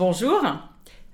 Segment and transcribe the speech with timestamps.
[0.00, 0.40] Bonjour.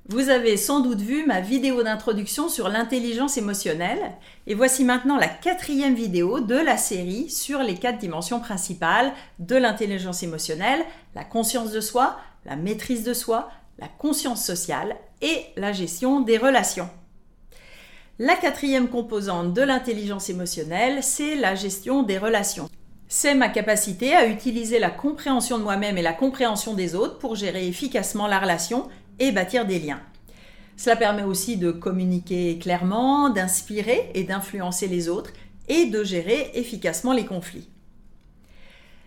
[0.08, 4.12] Vous avez sans doute vu ma vidéo d'introduction sur l'intelligence émotionnelle
[4.46, 9.56] et voici maintenant la quatrième vidéo de la série sur les quatre dimensions principales de
[9.56, 10.84] l'intelligence émotionnelle,
[11.16, 13.50] la conscience de soi, la maîtrise de soi,
[13.80, 16.88] la conscience sociale et la gestion des relations.
[18.20, 22.70] La quatrième composante de l'intelligence émotionnelle, c'est la gestion des relations.
[23.08, 27.36] C'est ma capacité à utiliser la compréhension de moi-même et la compréhension des autres pour
[27.36, 28.88] gérer efficacement la relation
[29.20, 30.00] et bâtir des liens.
[30.76, 35.32] Cela permet aussi de communiquer clairement, d'inspirer et d'influencer les autres
[35.68, 37.68] et de gérer efficacement les conflits.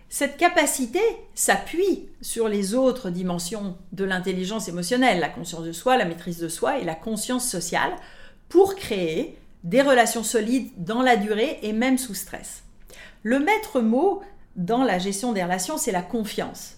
[0.07, 1.01] Cette capacité
[1.35, 6.47] s'appuie sur les autres dimensions de l'intelligence émotionnelle, la conscience de soi, la maîtrise de
[6.47, 7.91] soi et la conscience sociale,
[8.47, 12.63] pour créer des relations solides dans la durée et même sous stress.
[13.23, 14.21] Le maître mot
[14.55, 16.77] dans la gestion des relations, c'est la confiance.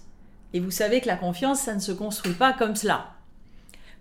[0.52, 3.10] Et vous savez que la confiance, ça ne se construit pas comme cela.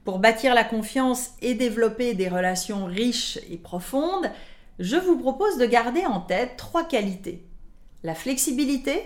[0.05, 4.31] Pour bâtir la confiance et développer des relations riches et profondes,
[4.80, 7.45] je vous propose de garder en tête trois qualités.
[8.03, 9.03] La flexibilité,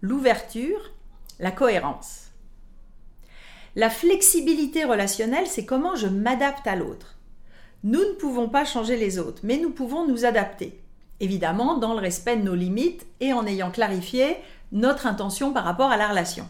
[0.00, 0.90] l'ouverture,
[1.38, 2.32] la cohérence.
[3.76, 7.16] La flexibilité relationnelle, c'est comment je m'adapte à l'autre.
[7.84, 10.80] Nous ne pouvons pas changer les autres, mais nous pouvons nous adapter
[11.20, 14.36] évidemment dans le respect de nos limites et en ayant clarifié
[14.72, 16.48] notre intention par rapport à la relation.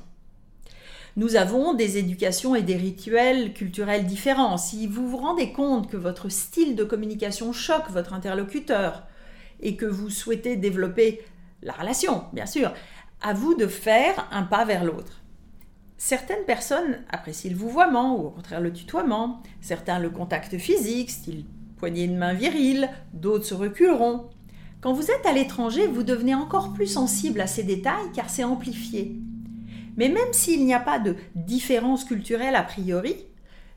[1.17, 4.59] Nous avons des éducations et des rituels culturels différents.
[4.59, 9.05] Si vous vous rendez compte que votre style de communication choque votre interlocuteur
[9.61, 11.23] et que vous souhaitez développer
[11.63, 12.75] la relation, bien sûr,
[13.23, 15.23] à vous de faire un pas vers l'autre.
[15.97, 21.47] Certaines personnes apprécient le vouvoiement ou au contraire le tutoiement, certains le contact physique, style
[21.79, 24.29] poignée de main virile, d'autres se reculeront.
[24.87, 28.45] Quand vous êtes à l'étranger, vous devenez encore plus sensible à ces détails car c'est
[28.45, 29.17] amplifié.
[29.97, 33.17] Mais même s'il n'y a pas de différence culturelle a priori,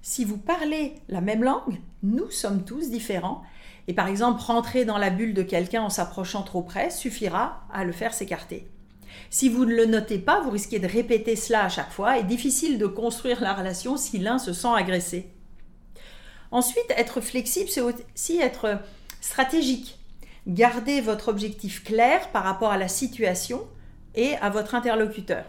[0.04, 3.42] si vous parlez la même langue, nous sommes tous différents.
[3.88, 7.86] Et par exemple, rentrer dans la bulle de quelqu'un en s'approchant trop près suffira à
[7.86, 8.68] le faire s'écarter.
[9.32, 12.24] Si vous ne le notez pas, vous risquez de répéter cela à chaque fois et
[12.24, 15.32] difficile de construire la relation si l'un se sent agressé.
[16.52, 18.80] Ensuite, être flexible, c'est aussi être
[19.22, 19.99] stratégique.
[20.50, 23.68] Gardez votre objectif clair par rapport à la situation
[24.16, 25.46] et à votre interlocuteur.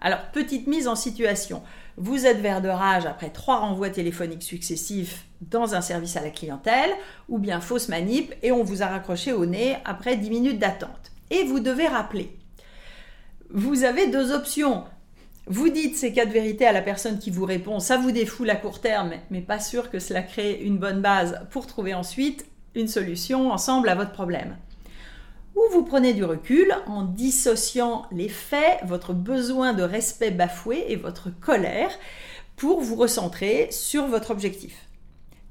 [0.00, 1.62] Alors, petite mise en situation.
[1.96, 6.30] Vous êtes vert de rage après trois renvois téléphoniques successifs dans un service à la
[6.30, 6.90] clientèle,
[7.28, 11.12] ou bien fausse manip et on vous a raccroché au nez après 10 minutes d'attente.
[11.30, 12.36] Et vous devez rappeler.
[13.50, 14.82] Vous avez deux options.
[15.46, 18.56] Vous dites ces quatre vérités à la personne qui vous répond, ça vous défoule à
[18.56, 22.88] court terme, mais pas sûr que cela crée une bonne base pour trouver ensuite une
[22.88, 24.56] solution ensemble à votre problème.
[25.54, 30.96] Ou vous prenez du recul en dissociant les faits, votre besoin de respect bafoué et
[30.96, 31.90] votre colère
[32.56, 34.86] pour vous recentrer sur votre objectif.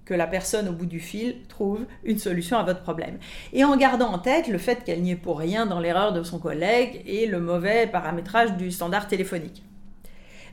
[0.05, 3.17] Que la personne au bout du fil trouve une solution à votre problème.
[3.51, 6.23] Et en gardant en tête le fait qu'elle n'y est pour rien dans l'erreur de
[6.23, 9.63] son collègue et le mauvais paramétrage du standard téléphonique.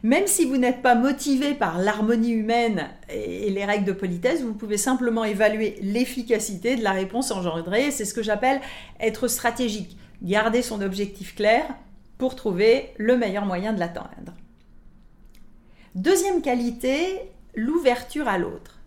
[0.04, 4.52] Même si vous n'êtes pas motivé par l'harmonie humaine et les règles de politesse, vous
[4.52, 7.90] pouvez simplement évaluer l'efficacité de la réponse engendrée.
[7.90, 8.60] C'est ce que j'appelle
[9.00, 11.64] être stratégique, garder son objectif clair
[12.18, 14.34] pour trouver le meilleur moyen de l'atteindre.
[15.94, 17.22] Deuxième qualité,
[17.54, 18.80] l'ouverture à l'autre.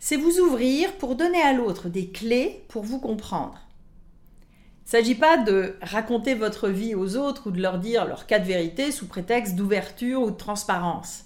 [0.00, 3.65] C'est vous ouvrir pour donner à l'autre des clés pour vous comprendre.
[4.86, 8.24] Il ne s'agit pas de raconter votre vie aux autres ou de leur dire leur
[8.24, 11.24] cas de vérité sous prétexte d'ouverture ou de transparence,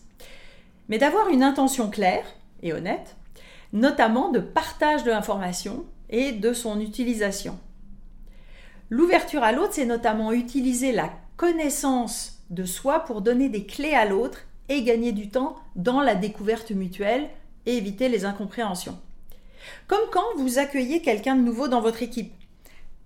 [0.88, 2.24] mais d'avoir une intention claire
[2.62, 3.16] et honnête,
[3.74, 7.58] notamment de partage de l'information et de son utilisation.
[8.88, 14.06] L'ouverture à l'autre, c'est notamment utiliser la connaissance de soi pour donner des clés à
[14.06, 17.28] l'autre et gagner du temps dans la découverte mutuelle
[17.66, 18.98] et éviter les incompréhensions.
[19.86, 22.32] Comme quand vous accueillez quelqu'un de nouveau dans votre équipe.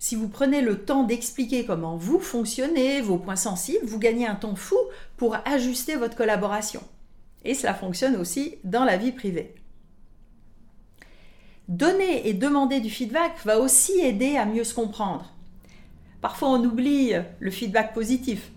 [0.05, 4.35] Si vous prenez le temps d'expliquer comment vous fonctionnez, vos points sensibles, vous gagnez un
[4.35, 4.77] temps fou
[5.17, 6.83] pour ajuster votre collaboration.
[7.43, 9.55] Et cela fonctionne aussi dans la vie privée.
[11.69, 15.33] Donner et demander du feedback va aussi aider à mieux se comprendre.
[16.21, 18.51] Parfois on oublie le feedback positif.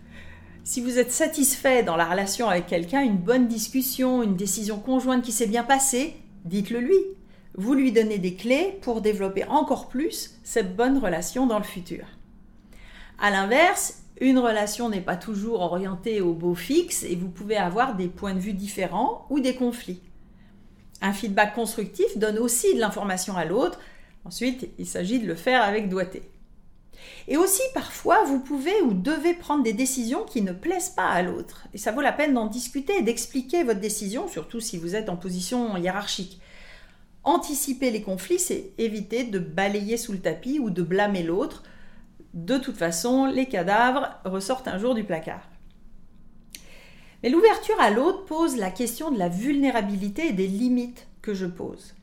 [0.65, 5.23] Si vous êtes satisfait dans la relation avec quelqu'un, une bonne discussion, une décision conjointe
[5.23, 6.99] qui s'est bien passée, dites-le lui
[7.57, 12.05] vous lui donnez des clés pour développer encore plus cette bonne relation dans le futur.
[13.19, 17.95] A l'inverse, une relation n'est pas toujours orientée au beau fixe et vous pouvez avoir
[17.95, 20.01] des points de vue différents ou des conflits.
[21.01, 23.79] Un feedback constructif donne aussi de l'information à l'autre.
[24.23, 26.23] Ensuite, il s'agit de le faire avec doigté.
[27.27, 31.21] Et aussi, parfois, vous pouvez ou devez prendre des décisions qui ne plaisent pas à
[31.21, 31.67] l'autre.
[31.73, 35.09] Et ça vaut la peine d'en discuter et d'expliquer votre décision, surtout si vous êtes
[35.09, 36.39] en position hiérarchique.
[37.27, 41.63] Anticiper les conflits, c'est éviter de balayer sous le tapis ou de blâmer l'autre.
[42.33, 45.45] De toute façon, les cadavres ressortent un jour du placard.
[47.21, 51.45] Mais l'ouverture à l'autre pose la question de la vulnérabilité et des limites que je
[51.45, 51.95] pose.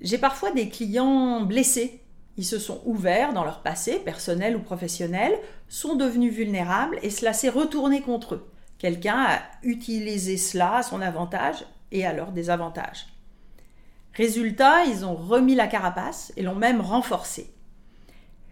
[0.00, 2.00] J'ai parfois des clients blessés.
[2.36, 5.36] Ils se sont ouverts dans leur passé, personnel ou professionnel,
[5.66, 8.48] sont devenus vulnérables et cela s'est retourné contre eux.
[8.78, 13.17] Quelqu'un a utilisé cela à son avantage et à leur désavantage.
[14.18, 17.52] Résultat, ils ont remis la carapace et l'ont même renforcée.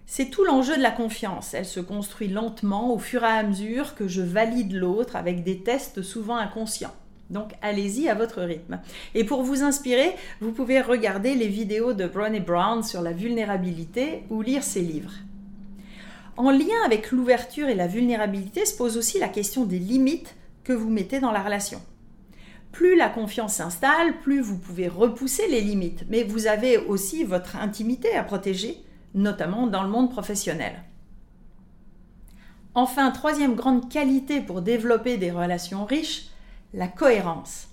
[0.07, 1.55] C'est tout l'enjeu de la confiance.
[1.55, 5.65] Elle se construit lentement au fur et à mesure que je valide l'autre avec des
[5.65, 6.95] tests souvent inconscients.
[7.31, 8.79] Donc allez-y à votre rythme.
[9.17, 14.23] Et pour vous inspirer, vous pouvez regarder les vidéos de Brené Brown sur la vulnérabilité
[14.31, 15.15] ou lire ses livres.
[16.37, 20.73] En lien avec l'ouverture et la vulnérabilité se pose aussi la question des limites que
[20.73, 21.83] vous mettez dans la relation.
[22.76, 27.56] Plus la confiance s'installe, plus vous pouvez repousser les limites, mais vous avez aussi votre
[27.56, 28.84] intimité à protéger
[29.14, 30.84] notamment dans le monde professionnel.
[32.75, 36.26] Enfin, troisième grande qualité pour développer des relations riches,
[36.75, 37.69] la cohérence.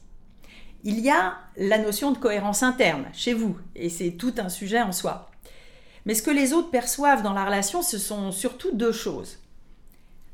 [0.86, 4.82] Il y a la notion de cohérence interne chez vous, et c'est tout un sujet
[4.82, 5.30] en soi.
[6.06, 9.40] Mais ce que les autres perçoivent dans la relation, ce sont surtout deux choses.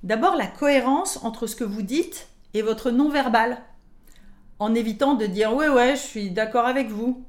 [0.04, 3.64] D'abord, la cohérence entre ce que vous dites et votre non-verbal,
[4.60, 7.26] en évitant de dire ouais ouais, je suis d'accord avec vous,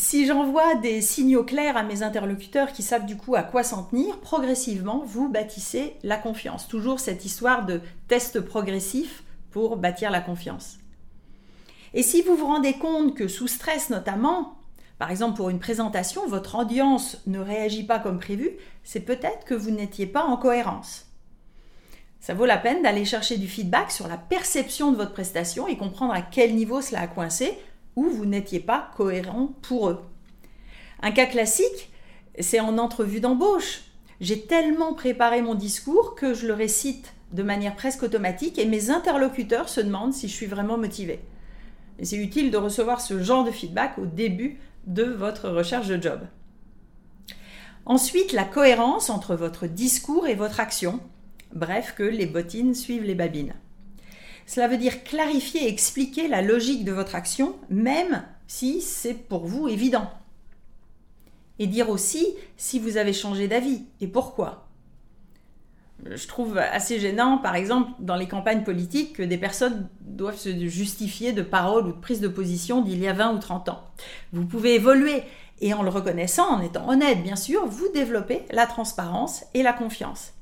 [0.00, 3.82] si j'envoie des signaux clairs à mes interlocuteurs qui savent du coup à quoi s'en
[3.82, 6.66] tenir, progressivement, vous bâtissez la confiance.
[6.68, 10.78] Toujours cette histoire de test progressif pour bâtir la confiance.
[11.92, 14.56] Et si vous vous rendez compte que sous stress notamment,
[14.98, 18.52] par exemple pour une présentation, votre audience ne réagit pas comme prévu,
[18.84, 21.09] c'est peut-être que vous n'étiez pas en cohérence.
[22.20, 25.78] Ça vaut la peine d'aller chercher du feedback sur la perception de votre prestation et
[25.78, 27.58] comprendre à quel niveau cela a coincé
[27.96, 30.00] ou vous n'étiez pas cohérent pour eux.
[31.02, 31.90] Un cas classique,
[32.38, 33.82] c'est en entrevue d'embauche.
[34.20, 38.90] J'ai tellement préparé mon discours que je le récite de manière presque automatique et mes
[38.90, 41.20] interlocuteurs se demandent si je suis vraiment motivé.
[42.02, 46.20] c'est utile de recevoir ce genre de feedback au début de votre recherche de job.
[47.86, 51.00] Ensuite, la cohérence entre votre discours et votre action.
[51.52, 53.54] Bref, que les bottines suivent les babines.
[54.46, 59.46] Cela veut dire clarifier et expliquer la logique de votre action, même si c'est pour
[59.46, 60.10] vous évident.
[61.58, 62.26] Et dire aussi
[62.56, 64.66] si vous avez changé d'avis et pourquoi.
[66.04, 70.66] Je trouve assez gênant, par exemple, dans les campagnes politiques, que des personnes doivent se
[70.66, 73.82] justifier de paroles ou de prises de position d'il y a 20 ou 30 ans.
[74.32, 75.22] Vous pouvez évoluer
[75.60, 79.74] et en le reconnaissant, en étant honnête, bien sûr, vous développez la transparence et la
[79.74, 80.32] confiance.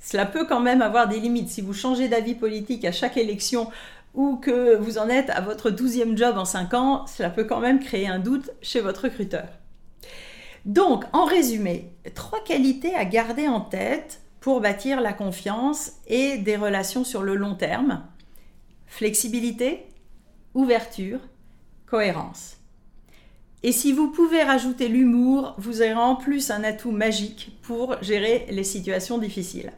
[0.00, 1.50] Cela peut quand même avoir des limites.
[1.50, 3.70] Si vous changez d'avis politique à chaque élection
[4.14, 7.60] ou que vous en êtes à votre douzième job en cinq ans, cela peut quand
[7.60, 9.46] même créer un doute chez votre recruteur.
[10.64, 16.56] Donc, en résumé, trois qualités à garder en tête pour bâtir la confiance et des
[16.56, 18.02] relations sur le long terme.
[18.86, 19.86] Flexibilité,
[20.54, 21.20] ouverture,
[21.86, 22.56] cohérence.
[23.62, 28.46] Et si vous pouvez rajouter l'humour, vous aurez en plus un atout magique pour gérer
[28.50, 29.72] les situations difficiles.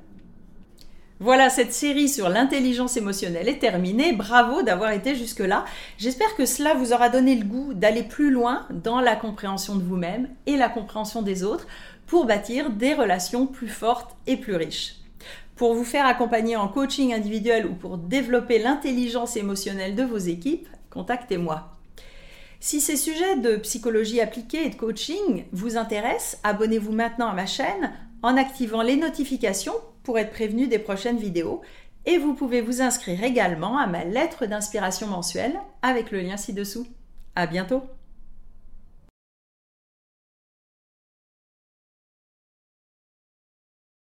[1.23, 4.13] Voilà, cette série sur l'intelligence émotionnelle est terminée.
[4.13, 5.65] Bravo d'avoir été jusque-là.
[5.97, 9.85] J'espère que cela vous aura donné le goût d'aller plus loin dans la compréhension de
[9.85, 11.69] vous-même et la compréhension des autres
[12.09, 14.97] pour bâtir des relations plus fortes et plus riches.
[15.55, 20.67] Pour vous faire accompagner en coaching individuel ou pour développer l'intelligence émotionnelle de vos équipes,
[20.91, 21.71] contactez-moi.
[22.59, 27.47] Si ces sujets de psychologie appliquée et de coaching vous intéressent, abonnez-vous maintenant à ma
[27.47, 31.63] chaîne en activant les notifications pour être prévenu des prochaines vidéos.
[32.05, 36.87] Et vous pouvez vous inscrire également à ma lettre d'inspiration mensuelle avec le lien ci-dessous.
[37.35, 37.83] À bientôt!